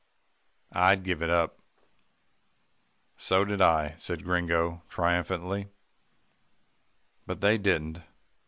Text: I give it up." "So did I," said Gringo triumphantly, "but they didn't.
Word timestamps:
I 0.73 0.95
give 0.95 1.21
it 1.21 1.29
up." 1.29 1.59
"So 3.17 3.45
did 3.45 3.61
I," 3.61 3.93
said 3.99 4.23
Gringo 4.23 4.81
triumphantly, 4.89 5.67
"but 7.27 7.39
they 7.39 7.59
didn't. 7.59 8.01